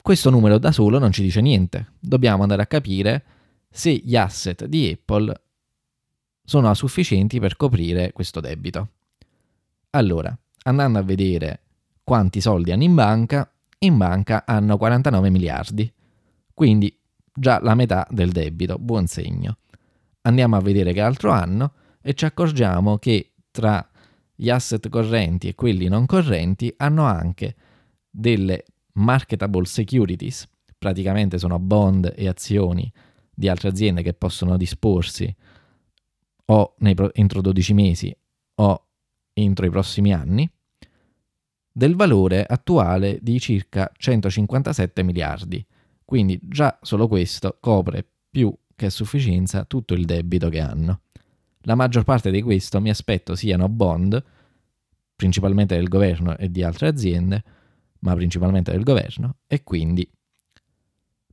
[0.00, 3.24] Questo numero da solo non ci dice niente, dobbiamo andare a capire
[3.70, 5.40] se gli asset di Apple
[6.42, 8.88] sono sufficienti per coprire questo debito.
[9.90, 11.60] Allora, andando a vedere
[12.08, 15.92] quanti soldi hanno in banca, in banca hanno 49 miliardi,
[16.54, 16.98] quindi
[17.34, 19.58] già la metà del debito, buon segno.
[20.22, 23.86] Andiamo a vedere che altro hanno e ci accorgiamo che tra
[24.34, 27.54] gli asset correnti e quelli non correnti hanno anche
[28.08, 32.90] delle marketable securities, praticamente sono bond e azioni
[33.34, 35.36] di altre aziende che possono disporsi
[36.46, 38.16] o pro- entro 12 mesi
[38.54, 38.86] o
[39.34, 40.50] entro i prossimi anni,
[41.78, 45.64] del valore attuale di circa 157 miliardi.
[46.04, 51.02] Quindi già solo questo copre più che a sufficienza tutto il debito che hanno.
[51.60, 54.20] La maggior parte di questo mi aspetto siano bond,
[55.14, 57.44] principalmente del governo e di altre aziende,
[58.00, 60.10] ma principalmente del governo, e quindi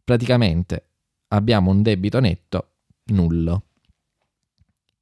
[0.04, 0.90] praticamente
[1.30, 2.70] abbiamo un debito netto
[3.06, 3.64] nullo.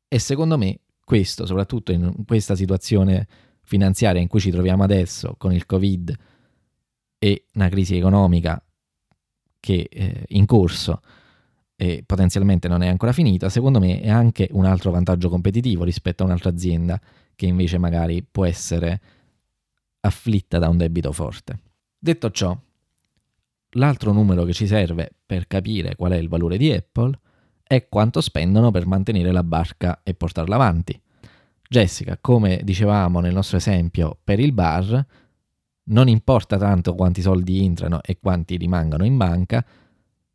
[0.08, 3.28] E secondo me questo, soprattutto in questa situazione
[3.64, 6.16] finanziaria in cui ci troviamo adesso, con il Covid
[7.18, 8.64] e una crisi economica
[9.60, 11.02] che è in corso,
[11.76, 16.24] e potenzialmente non è ancora finita, secondo me è anche un altro vantaggio competitivo rispetto
[16.24, 17.00] a un'altra azienda
[17.36, 19.02] che invece magari può essere
[20.02, 21.60] afflitta da un debito forte.
[21.98, 22.58] Detto ciò,
[23.72, 27.18] l'altro numero che ci serve per capire qual è il valore di Apple
[27.64, 31.02] è quanto spendono per mantenere la barca e portarla avanti.
[31.74, 35.04] Jessica, come dicevamo nel nostro esempio per il bar,
[35.86, 39.66] non importa tanto quanti soldi entrano e quanti rimangono in banca,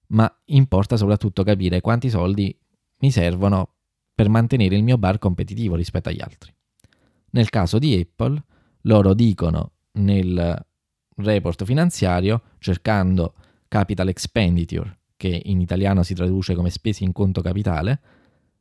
[0.08, 2.52] ma importa soprattutto capire quanti soldi
[2.98, 3.74] mi servono
[4.12, 6.52] per mantenere il mio bar competitivo rispetto agli altri.
[7.30, 8.42] Nel caso di Apple,
[8.80, 10.66] loro dicono nel
[11.18, 13.34] report finanziario, cercando
[13.68, 18.00] capital expenditure, che in italiano si traduce come spese in conto capitale,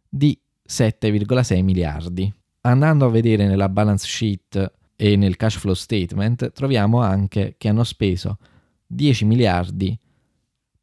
[0.07, 2.31] di 7,6 miliardi.
[2.67, 7.85] Andando a vedere nella balance sheet e nel cash flow statement, troviamo anche che hanno
[7.85, 8.39] speso
[8.85, 9.97] 10 miliardi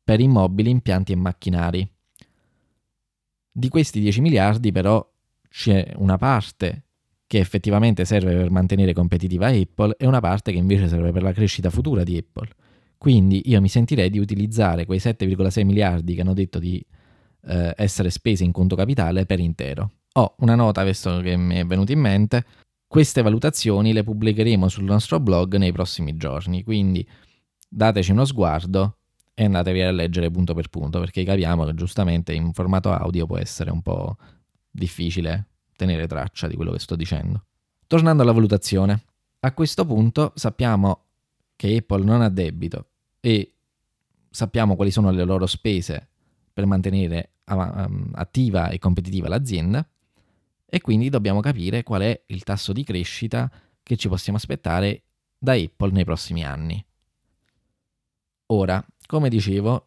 [0.03, 1.87] per immobili, impianti e macchinari.
[3.53, 5.07] Di questi 10 miliardi però
[5.51, 6.85] c'è una parte
[7.27, 11.33] che effettivamente serve per mantenere competitiva Apple e una parte che invece serve per la
[11.33, 12.49] crescita futura di Apple.
[12.97, 16.83] Quindi io mi sentirei di utilizzare quei 7,6 miliardi che hanno detto di
[17.43, 19.91] eh, essere spesi in conto capitale per intero.
[20.17, 22.45] Ho una nota adesso che mi è venuta in mente.
[22.87, 27.07] Queste valutazioni le pubblicheremo sul nostro blog nei prossimi giorni, quindi
[27.69, 28.99] dateci uno sguardo
[29.35, 33.39] e andatevi a leggere punto per punto perché capiamo che giustamente in formato audio può
[33.39, 34.17] essere un po'
[34.71, 37.47] difficile tenere traccia di quello che sto dicendo.
[37.89, 39.03] Tornando alla valutazione,
[39.41, 41.07] a questo punto sappiamo
[41.57, 42.87] che Apple non ha debito
[43.19, 43.55] e
[44.31, 46.07] sappiamo quali sono le loro spese
[46.53, 49.85] per mantenere um, attiva e competitiva l'azienda
[50.75, 53.49] e quindi dobbiamo capire qual è il tasso di crescita
[53.81, 55.05] che ci possiamo aspettare
[55.39, 56.85] da Apple nei prossimi anni.
[58.47, 59.87] Ora, come dicevo,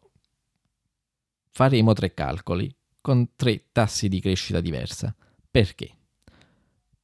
[1.50, 5.14] faremo tre calcoli con tre tassi di crescita diversa.
[5.52, 5.92] Perché?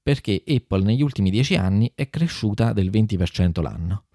[0.02, 4.06] Perché Apple negli ultimi dieci anni è cresciuta del 20% l'anno.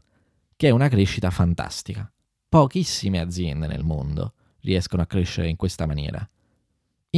[0.57, 2.11] che è una crescita fantastica.
[2.49, 6.27] Pochissime aziende nel mondo riescono a crescere in questa maniera.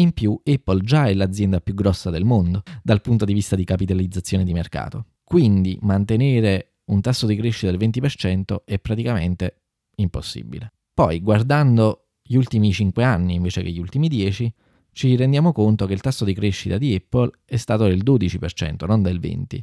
[0.01, 3.65] In più, Apple già è l'azienda più grossa del mondo dal punto di vista di
[3.65, 5.09] capitalizzazione di mercato.
[5.23, 9.65] Quindi mantenere un tasso di crescita del 20% è praticamente
[9.97, 10.73] impossibile.
[10.95, 14.51] Poi, guardando gli ultimi 5 anni invece che gli ultimi 10,
[14.93, 19.03] ci rendiamo conto che il tasso di crescita di Apple è stato del 12%, non
[19.03, 19.61] del 20%.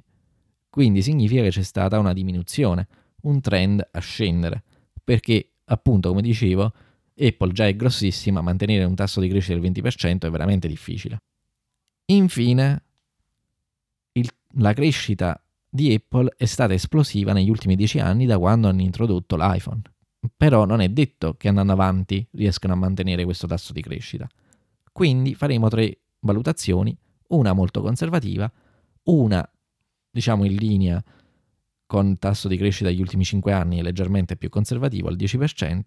[0.70, 2.88] Quindi significa che c'è stata una diminuzione,
[3.24, 4.64] un trend a scendere,
[5.04, 6.72] perché appunto, come dicevo,
[7.20, 11.22] Apple già è grossissima, mantenere un tasso di crescita del 20% è veramente difficile.
[12.06, 12.84] Infine,
[14.14, 18.82] il, la crescita di Apple è stata esplosiva negli ultimi 10 anni da quando hanno
[18.82, 19.82] introdotto l'iPhone.
[20.36, 24.28] Però non è detto che andando avanti riescano a mantenere questo tasso di crescita.
[24.92, 26.96] Quindi faremo tre valutazioni,
[27.30, 28.52] una molto conservativa,
[29.04, 29.48] una
[30.10, 31.04] diciamo in linea
[31.86, 35.82] con tasso di crescita degli ultimi 5 anni leggermente più conservativo al 10%,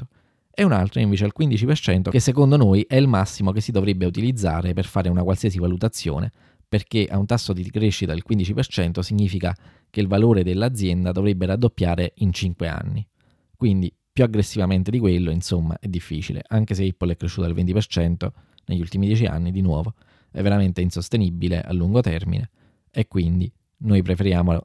[0.60, 4.74] e un'altra invece al 15%, che secondo noi è il massimo che si dovrebbe utilizzare
[4.74, 6.30] per fare una qualsiasi valutazione,
[6.68, 9.56] perché a un tasso di crescita del 15% significa
[9.88, 13.08] che il valore dell'azienda dovrebbe raddoppiare in 5 anni.
[13.56, 18.28] Quindi più aggressivamente di quello, insomma, è difficile, anche se Apple è cresciuta del 20%
[18.66, 19.94] negli ultimi 10 anni, di nuovo,
[20.30, 22.50] è veramente insostenibile a lungo termine
[22.90, 24.60] e quindi noi preferiamo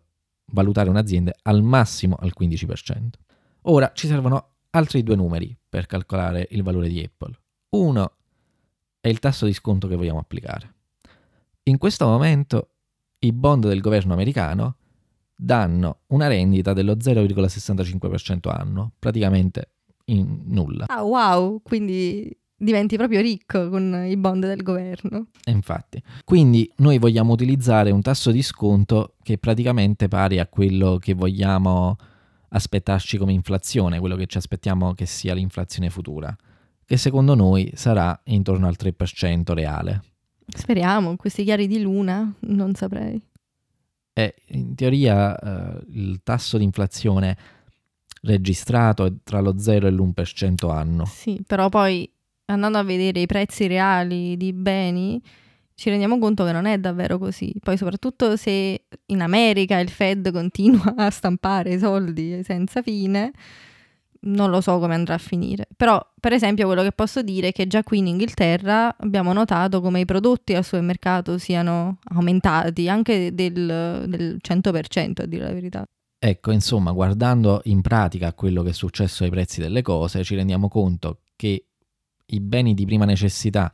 [0.47, 3.11] valutare un'azienda al massimo al 15%.
[3.67, 7.37] Ora ci servono altri due numeri per calcolare il valore di Apple.
[7.71, 8.13] Uno
[9.01, 10.73] è il tasso di sconto che vogliamo applicare.
[11.63, 12.69] In questo momento
[13.19, 14.77] i bond del governo americano
[15.35, 19.71] danno una rendita dello 0,65% anno, praticamente
[20.05, 20.85] in nulla.
[20.87, 25.27] Ah wow, quindi diventi proprio ricco con i bond del governo.
[25.47, 30.95] infatti, quindi noi vogliamo utilizzare un tasso di sconto che è praticamente pari a quello
[30.99, 31.97] che vogliamo
[32.55, 36.35] aspettarci come inflazione, quello che ci aspettiamo che sia l'inflazione futura,
[36.85, 40.03] che secondo noi sarà intorno al 3% reale.
[40.47, 43.21] Speriamo, questi chiari di luna, non saprei.
[44.13, 47.37] E in teoria eh, il tasso di inflazione
[48.21, 51.05] registrato è tra lo 0 e l'1% anno.
[51.05, 52.09] Sì, però poi
[52.45, 55.21] andando a vedere i prezzi reali di beni,
[55.75, 57.53] ci rendiamo conto che non è davvero così.
[57.61, 63.31] Poi soprattutto se in America il Fed continua a stampare soldi senza fine,
[64.21, 65.67] non lo so come andrà a finire.
[65.75, 69.81] Però, per esempio, quello che posso dire è che già qui in Inghilterra abbiamo notato
[69.81, 75.85] come i prodotti al supermercato siano aumentati anche del, del 100%, a dire la verità.
[76.17, 80.69] Ecco, insomma, guardando in pratica quello che è successo ai prezzi delle cose, ci rendiamo
[80.69, 81.65] conto che
[82.27, 83.71] i beni di prima necessità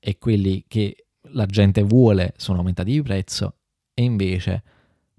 [0.00, 0.96] e quelli che
[1.32, 3.56] la gente vuole sono aumentati di prezzo
[3.94, 4.62] e invece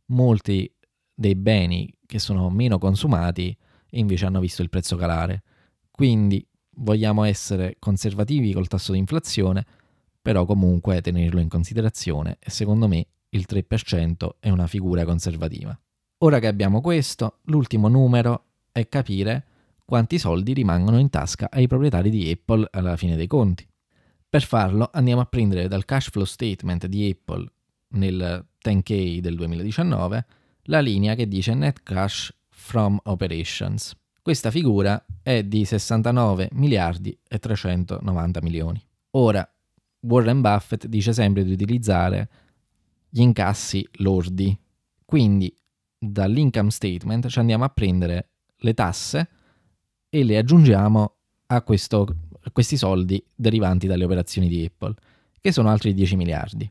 [0.08, 0.72] molti
[1.14, 3.56] dei beni che sono meno consumati
[3.92, 5.44] invece hanno visto il prezzo calare.
[5.92, 6.46] Quindi
[6.78, 9.66] vogliamo essere conservativi col tasso di inflazione,
[10.22, 15.78] però comunque tenerlo in considerazione e secondo me il 3% è una figura conservativa.
[16.20, 19.46] Ora che abbiamo questo, l'ultimo numero è capire
[19.86, 23.68] quanti soldi rimangono in tasca ai proprietari di Apple alla fine dei conti.
[24.34, 27.46] Per farlo andiamo a prendere dal cash flow statement di Apple
[27.90, 30.26] nel 10K del 2019
[30.64, 33.96] la linea che dice net cash from operations.
[34.24, 38.84] Questa figura è di 69 miliardi e 390 milioni.
[39.12, 39.48] Ora,
[40.00, 42.30] Warren Buffett dice sempre di utilizzare
[43.10, 44.60] gli incassi lordi,
[45.06, 45.56] quindi
[45.96, 49.30] dall'income statement ci andiamo a prendere le tasse
[50.10, 52.08] e le aggiungiamo a questo
[52.52, 54.94] questi soldi derivanti dalle operazioni di Apple,
[55.40, 56.70] che sono altri 10 miliardi.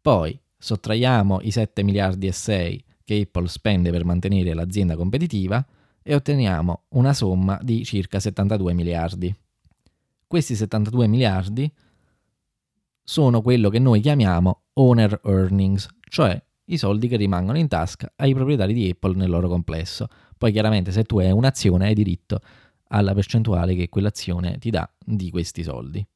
[0.00, 5.64] Poi sottraiamo i 7 miliardi e 6 che Apple spende per mantenere l'azienda competitiva
[6.02, 9.34] e otteniamo una somma di circa 72 miliardi.
[10.26, 11.70] Questi 72 miliardi
[13.02, 18.34] sono quello che noi chiamiamo owner earnings, cioè i soldi che rimangono in tasca ai
[18.34, 20.08] proprietari di Apple nel loro complesso.
[20.38, 22.40] Poi chiaramente se tu hai un'azione hai diritto
[22.92, 26.06] alla percentuale che quell'azione ti dà di questi soldi.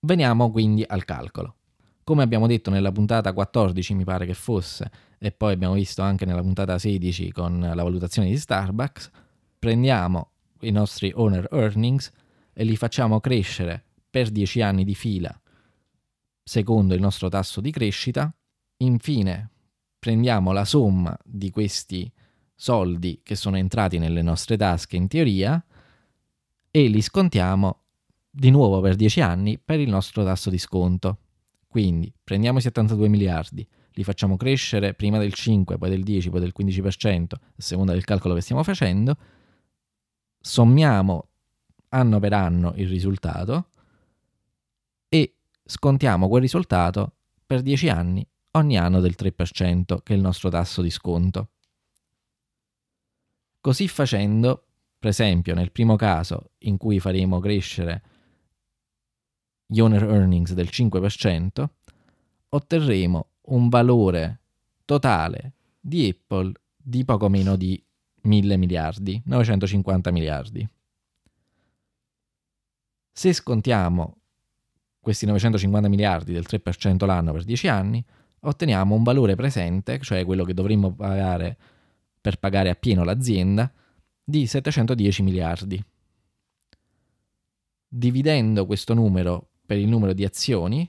[0.00, 1.56] Veniamo quindi al calcolo.
[2.02, 6.24] Come abbiamo detto nella puntata 14 mi pare che fosse, e poi abbiamo visto anche
[6.24, 9.10] nella puntata 16 con la valutazione di Starbucks,
[9.58, 12.10] prendiamo i nostri owner earnings
[12.52, 15.38] e li facciamo crescere per 10 anni di fila
[16.42, 18.34] secondo il nostro tasso di crescita.
[18.78, 19.50] Infine
[19.98, 22.10] prendiamo la somma di questi
[22.56, 25.64] soldi che sono entrati nelle nostre tasche in teoria
[26.70, 27.82] e li scontiamo
[28.30, 31.18] di nuovo per 10 anni per il nostro tasso di sconto.
[31.66, 36.40] Quindi prendiamo i 72 miliardi, li facciamo crescere prima del 5, poi del 10, poi
[36.40, 39.16] del 15%, a seconda del calcolo che stiamo facendo,
[40.40, 41.28] sommiamo
[41.90, 43.68] anno per anno il risultato
[45.08, 50.48] e scontiamo quel risultato per 10 anni ogni anno del 3%, che è il nostro
[50.48, 51.50] tasso di sconto.
[53.60, 54.69] Così facendo,
[55.00, 58.02] per esempio, nel primo caso in cui faremo crescere
[59.64, 61.64] gli owner earnings del 5%,
[62.50, 64.40] otterremo un valore
[64.84, 67.82] totale di Apple di poco meno di
[68.22, 70.68] 1000 miliardi, 950 miliardi.
[73.10, 74.18] Se scontiamo
[75.00, 78.04] questi 950 miliardi del 3% l'anno per 10 anni,
[78.40, 81.56] otteniamo un valore presente, cioè quello che dovremmo pagare
[82.20, 83.72] per pagare appieno l'azienda,
[84.22, 85.84] di 710 miliardi.
[87.88, 90.88] Dividendo questo numero per il numero di azioni,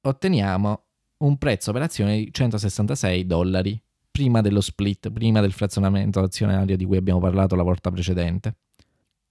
[0.00, 0.82] otteniamo
[1.18, 6.84] un prezzo per azione di 166 dollari, prima dello split, prima del frazionamento azionario di
[6.84, 8.56] cui abbiamo parlato la volta precedente.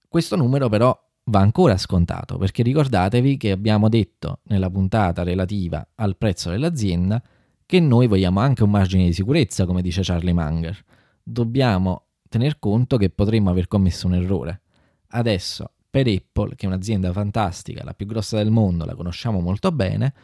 [0.08, 6.16] Questo numero però va ancora scontato, perché ricordatevi che abbiamo detto nella puntata relativa al
[6.16, 7.22] prezzo dell'azienda
[7.66, 10.84] che noi vogliamo anche un margine di sicurezza, come dice Charlie Munger.
[11.22, 14.62] Dobbiamo tener conto che potremmo aver commesso un errore.
[15.08, 19.72] Adesso, per Apple, che è un'azienda fantastica, la più grossa del mondo, la conosciamo molto
[19.72, 20.14] bene,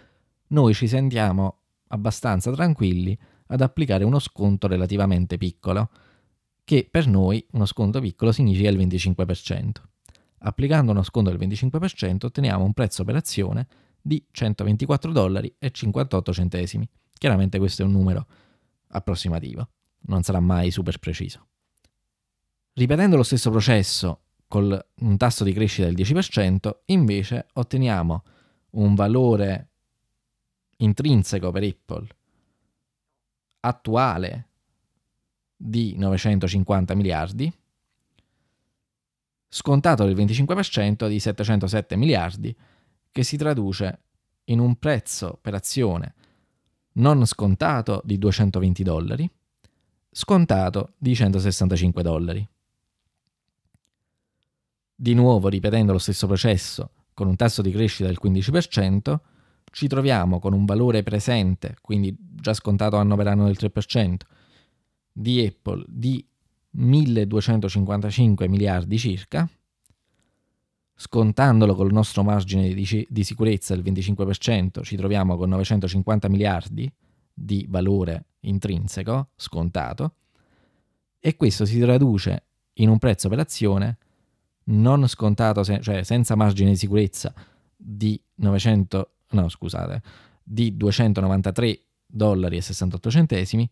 [0.48, 5.90] noi ci sentiamo abbastanza tranquilli ad applicare uno sconto relativamente piccolo,
[6.64, 9.70] che per noi uno sconto piccolo significa il 25%.
[10.44, 13.66] Applicando uno sconto del 25% otteniamo un prezzo per azione
[14.00, 16.88] di 124 dollari e 58 centesimi.
[17.12, 18.26] Chiaramente questo è un numero
[18.88, 19.68] approssimativo,
[20.06, 21.46] non sarà mai super preciso.
[22.74, 28.22] Ripetendo lo stesso processo con un tasso di crescita del 10%, invece otteniamo
[28.70, 29.68] un valore
[30.78, 32.06] intrinseco per Apple
[33.60, 34.48] attuale
[35.56, 37.52] di 950 miliardi
[39.54, 42.56] scontato del 25% di 707 miliardi,
[43.12, 44.00] che si traduce
[44.44, 46.14] in un prezzo per azione
[46.94, 49.30] non scontato di 220 dollari,
[50.10, 52.48] scontato di 165 dollari.
[55.02, 59.18] Di nuovo, ripetendo lo stesso processo con un tasso di crescita del 15%,
[59.72, 64.14] ci troviamo con un valore presente, quindi già scontato anno per anno del 3%,
[65.12, 66.24] di Apple di
[66.70, 69.50] 1255 miliardi circa,
[70.94, 76.88] scontandolo col nostro margine di, di sicurezza del 25%, ci troviamo con 950 miliardi
[77.34, 80.14] di valore intrinseco scontato
[81.18, 83.98] e questo si traduce in un prezzo per azione
[84.64, 87.32] non scontato, cioè senza margine di sicurezza
[87.76, 90.02] di 900, no scusate,
[90.42, 93.68] di 293 dollari e 68 centesimi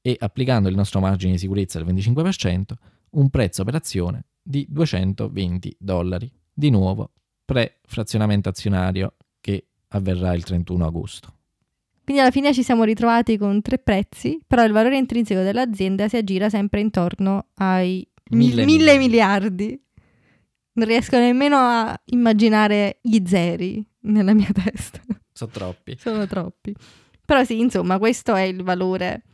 [0.00, 2.72] e applicando il nostro margine di sicurezza del 25%,
[3.10, 6.30] un prezzo per azione di 220 dollari.
[6.52, 7.12] Di nuovo,
[7.44, 11.32] pre-frazionamento azionario che avverrà il 31 agosto.
[12.04, 16.16] Quindi alla fine ci siamo ritrovati con tre prezzi, però il valore intrinseco dell'azienda si
[16.16, 19.78] aggira sempre intorno ai mille, mille miliardi.
[20.78, 25.00] Non riesco nemmeno a immaginare gli zeri nella mia testa.
[25.32, 25.96] Sono troppi.
[25.98, 26.72] Sono troppi.
[27.24, 29.24] Però sì, insomma, questo è il valore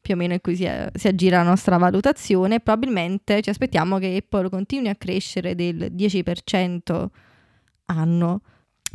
[0.00, 2.58] più o meno in cui si, si aggira la nostra valutazione.
[2.58, 7.06] Probabilmente ci aspettiamo che Apple continui a crescere del 10%
[7.86, 8.40] anno.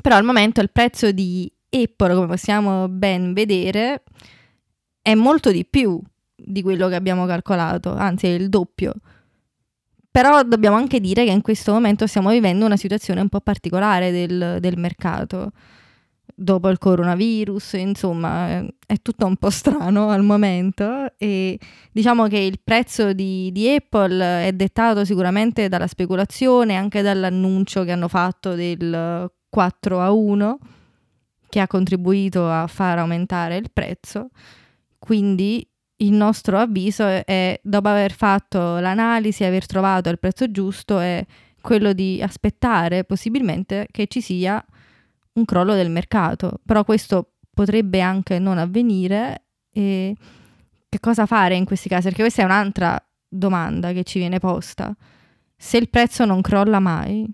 [0.01, 4.03] Però al momento il prezzo di Apple, come possiamo ben vedere,
[5.01, 6.01] è molto di più
[6.35, 8.93] di quello che abbiamo calcolato, anzi è il doppio.
[10.13, 14.11] Però dobbiamo anche dire che in questo momento stiamo vivendo una situazione un po' particolare
[14.11, 15.53] del, del mercato
[16.35, 21.59] dopo il coronavirus, insomma è tutto un po' strano al momento e
[21.91, 27.91] diciamo che il prezzo di, di, Apple è dettato sicuramente dalla speculazione, anche dall'annuncio che
[27.91, 30.57] hanno fatto del 4 a 1
[31.49, 34.29] che ha contribuito a far aumentare il prezzo.
[34.99, 35.67] Quindi
[36.03, 41.25] il nostro avviso è, dopo aver fatto l'analisi, aver trovato il prezzo giusto, è
[41.61, 44.63] quello di aspettare possibilmente che ci sia
[45.33, 50.15] un crollo del mercato, però questo potrebbe anche non avvenire e
[50.89, 52.03] che cosa fare in questi casi?
[52.03, 54.95] Perché questa è un'altra domanda che ci viene posta.
[55.55, 57.27] Se il prezzo non crolla mai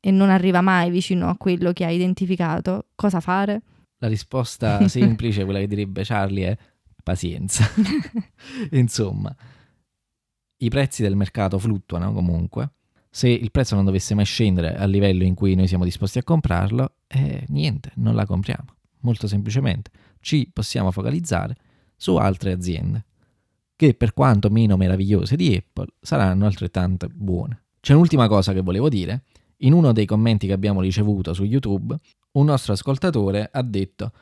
[0.00, 3.62] e non arriva mai vicino a quello che hai identificato, cosa fare?
[3.98, 6.58] La risposta semplice, quella che direbbe Charlie, è
[7.02, 7.68] pazienza.
[8.72, 9.34] Insomma,
[10.58, 12.70] i prezzi del mercato fluttuano comunque
[13.14, 16.22] se il prezzo non dovesse mai scendere al livello in cui noi siamo disposti a
[16.22, 18.74] comprarlo, eh, niente, non la compriamo.
[19.00, 19.90] Molto semplicemente.
[20.20, 21.56] ci possiamo focalizzare
[21.94, 23.04] su altre aziende,
[23.76, 27.64] che per quanto meno meravigliose di Apple saranno altrettanto buone.
[27.80, 29.24] C'è un'ultima cosa che volevo dire.
[29.58, 31.94] In uno dei commenti che abbiamo ricevuto su YouTube,
[32.32, 34.12] un nostro ascoltatore ha detto,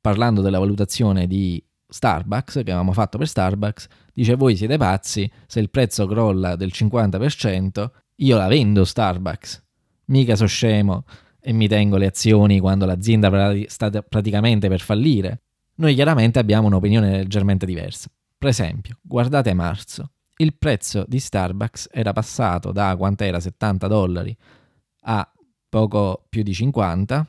[0.00, 5.60] parlando della valutazione di Starbucks, che avevamo fatto per Starbucks, dice voi siete pazzi, se
[5.60, 9.62] il prezzo crolla del 50%, io la vendo Starbucks.
[10.06, 11.04] Mica so scemo
[11.40, 15.42] e mi tengo le azioni quando l'azienda sta praticamente per fallire.
[15.76, 18.08] Noi chiaramente abbiamo un'opinione leggermente diversa.
[18.36, 20.10] Per esempio, guardate marzo.
[20.36, 24.36] Il prezzo di Starbucks era passato da quant'era 70 dollari
[25.06, 25.32] a
[25.68, 27.26] poco più di 50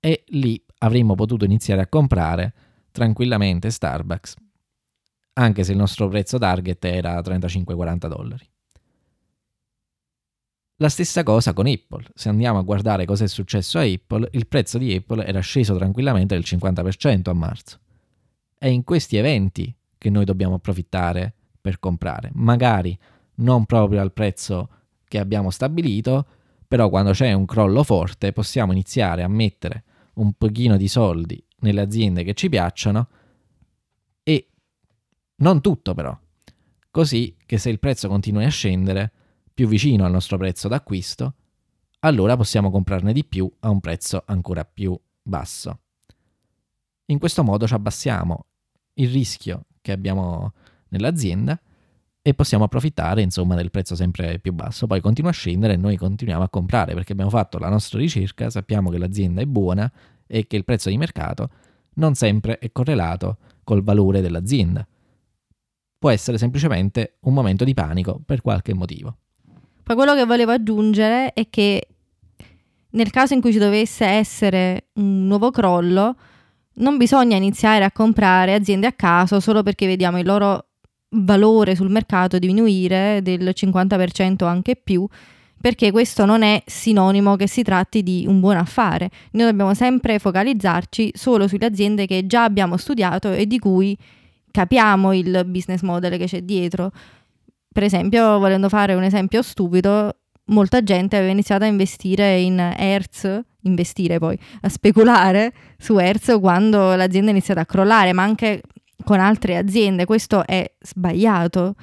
[0.00, 2.52] e lì avremmo potuto iniziare a comprare
[2.94, 4.36] tranquillamente Starbucks,
[5.32, 8.48] anche se il nostro prezzo target era 35-40 dollari.
[10.76, 12.04] La stessa cosa con Apple.
[12.14, 15.74] Se andiamo a guardare cosa è successo a Apple, il prezzo di Apple era sceso
[15.74, 17.80] tranquillamente del 50% a marzo.
[18.56, 22.30] È in questi eventi che noi dobbiamo approfittare per comprare.
[22.34, 22.96] Magari
[23.36, 24.68] non proprio al prezzo
[25.08, 26.26] che abbiamo stabilito,
[26.68, 29.82] però quando c'è un crollo forte possiamo iniziare a mettere
[30.14, 33.08] un pochino di soldi nelle aziende che ci piacciono
[34.22, 34.48] e
[35.36, 36.16] non tutto però.
[36.90, 39.12] Così che se il prezzo continua a scendere,
[39.52, 41.34] più vicino al nostro prezzo d'acquisto,
[42.00, 45.78] allora possiamo comprarne di più a un prezzo ancora più basso.
[47.06, 48.46] In questo modo ci abbassiamo
[48.94, 50.52] il rischio che abbiamo
[50.88, 51.60] nell'azienda
[52.22, 54.86] e possiamo approfittare insomma del prezzo sempre più basso.
[54.86, 58.48] Poi continua a scendere e noi continuiamo a comprare perché abbiamo fatto la nostra ricerca,
[58.48, 59.90] sappiamo che l'azienda è buona
[60.34, 61.48] e che il prezzo di mercato
[61.94, 64.84] non sempre è correlato col valore dell'azienda.
[65.96, 69.16] Può essere semplicemente un momento di panico per qualche motivo.
[69.80, 71.86] Poi quello che volevo aggiungere è che
[72.90, 76.16] nel caso in cui ci dovesse essere un nuovo crollo,
[76.74, 80.70] non bisogna iniziare a comprare aziende a caso solo perché vediamo il loro
[81.10, 85.06] valore sul mercato diminuire del 50% o anche più,
[85.64, 89.08] perché questo non è sinonimo che si tratti di un buon affare.
[89.30, 93.96] Noi dobbiamo sempre focalizzarci solo sulle aziende che già abbiamo studiato e di cui
[94.50, 96.90] capiamo il business model che c'è dietro.
[97.72, 103.40] Per esempio, volendo fare un esempio stupido, molta gente aveva iniziato a investire in Hertz,
[103.62, 108.60] investire poi, a speculare su Hertz quando l'azienda è iniziata a crollare, ma anche
[109.02, 110.04] con altre aziende.
[110.04, 111.74] Questo è sbagliato,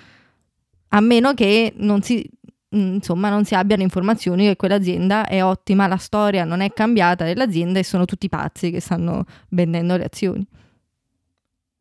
[0.89, 2.29] a meno che non si,
[2.71, 7.79] insomma, non si abbiano informazioni che quell'azienda è ottima, la storia non è cambiata dell'azienda
[7.79, 10.45] e sono tutti pazzi che stanno vendendo le azioni.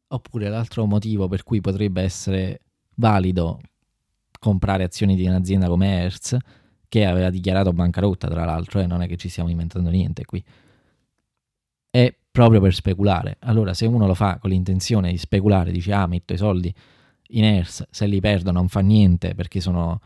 [0.08, 2.60] Oppure l'altro motivo per cui potrebbe essere
[2.96, 3.60] valido
[4.38, 6.36] comprare azioni di un'azienda come Hertz,
[6.88, 10.24] che aveva dichiarato bancarotta, tra l'altro, e eh, non è che ci stiamo inventando niente
[10.24, 10.42] qui.
[11.88, 13.36] È proprio per speculare.
[13.40, 16.74] Allora, se uno lo fa con l'intenzione di speculare, dice ah, metto i soldi
[17.32, 20.00] in Hertz, se li perdo non fa niente perché sono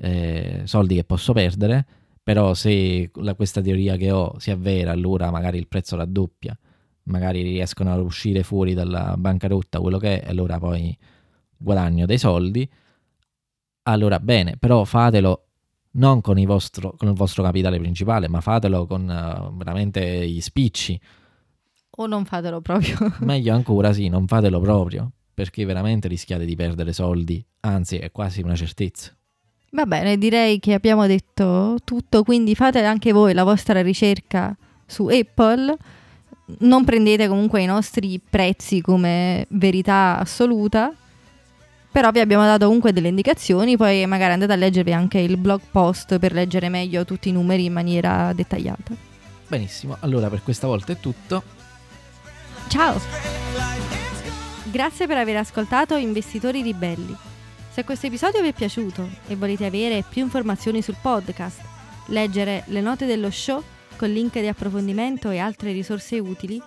[0.00, 1.86] eh, soldi che posso perdere,
[2.22, 6.56] però se la, questa teoria che ho si avvera, allora magari il prezzo raddoppia,
[7.04, 10.96] magari riescono a uscire fuori dalla bancarotta, quello che è, allora poi
[11.56, 12.68] guadagno dei soldi
[13.88, 15.44] allora bene, però fatelo
[15.92, 21.00] non con, vostro, con il vostro capitale principale, ma fatelo con uh, veramente gli spicci.
[21.98, 22.96] O non fatelo proprio.
[23.20, 28.42] Meglio ancora sì, non fatelo proprio, perché veramente rischiate di perdere soldi, anzi è quasi
[28.42, 29.15] una certezza.
[29.76, 34.56] Va bene, direi che abbiamo detto tutto, quindi fate anche voi la vostra ricerca
[34.86, 35.76] su Apple.
[36.60, 40.90] Non prendete comunque i nostri prezzi come verità assoluta,
[41.92, 45.60] però vi abbiamo dato comunque delle indicazioni, poi magari andate a leggervi anche il blog
[45.70, 48.94] post per leggere meglio tutti i numeri in maniera dettagliata.
[49.46, 51.42] Benissimo, allora per questa volta è tutto.
[52.68, 52.98] Ciao!
[54.62, 57.34] Grazie per aver ascoltato Investitori Ribelli.
[57.76, 61.60] Se questo episodio vi è piaciuto e volete avere più informazioni sul podcast,
[62.06, 63.62] leggere le note dello show
[63.96, 66.58] con link di approfondimento e altre risorse utili,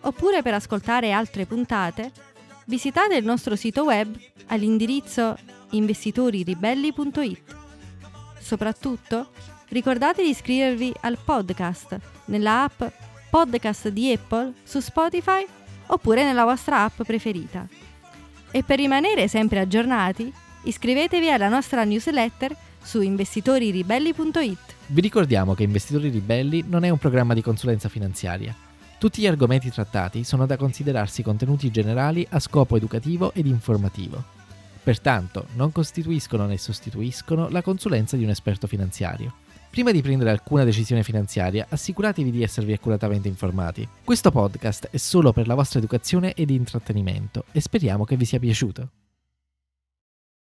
[0.00, 2.10] oppure per ascoltare altre puntate,
[2.64, 4.12] visitate il nostro sito web
[4.46, 5.38] all'indirizzo
[5.70, 7.56] investitoriribelli.it.
[8.40, 9.28] Soprattutto
[9.68, 12.82] ricordate di iscrivervi al podcast nella app
[13.30, 15.46] Podcast di Apple su Spotify
[15.86, 17.68] oppure nella vostra app preferita.
[18.50, 20.32] E per rimanere sempre aggiornati,
[20.66, 24.58] iscrivetevi alla nostra newsletter su investitoriribelli.it.
[24.86, 28.54] Vi ricordiamo che Investitori Ribelli non è un programma di consulenza finanziaria
[28.98, 34.24] tutti gli argomenti trattati sono da considerarsi contenuti generali a scopo educativo ed informativo.
[34.82, 39.34] Pertanto, non costituiscono né sostituiscono la consulenza di un esperto finanziario.
[39.68, 43.86] Prima di prendere alcuna decisione finanziaria, assicuratevi di esservi accuratamente informati.
[44.02, 48.38] Questo podcast è solo per la vostra educazione ed intrattenimento e speriamo che vi sia
[48.38, 48.88] piaciuto.